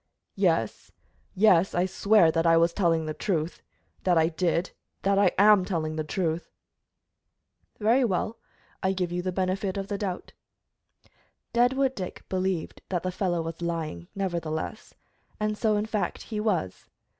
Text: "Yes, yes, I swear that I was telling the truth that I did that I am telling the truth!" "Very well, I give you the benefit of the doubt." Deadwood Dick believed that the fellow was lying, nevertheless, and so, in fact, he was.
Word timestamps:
"Yes, 0.33 0.91
yes, 1.35 1.75
I 1.75 1.85
swear 1.85 2.31
that 2.31 2.47
I 2.47 2.57
was 2.57 2.73
telling 2.73 3.05
the 3.05 3.13
truth 3.13 3.61
that 4.03 4.17
I 4.17 4.29
did 4.29 4.71
that 5.03 5.19
I 5.19 5.27
am 5.37 5.63
telling 5.63 5.95
the 5.95 6.03
truth!" 6.03 6.49
"Very 7.77 8.03
well, 8.03 8.39
I 8.81 8.93
give 8.93 9.11
you 9.11 9.21
the 9.21 9.31
benefit 9.31 9.77
of 9.77 9.89
the 9.89 9.99
doubt." 9.99 10.33
Deadwood 11.53 11.93
Dick 11.93 12.23
believed 12.29 12.81
that 12.89 13.03
the 13.03 13.11
fellow 13.11 13.43
was 13.43 13.61
lying, 13.61 14.07
nevertheless, 14.15 14.95
and 15.39 15.55
so, 15.55 15.77
in 15.77 15.85
fact, 15.85 16.23
he 16.23 16.39
was. 16.39 16.89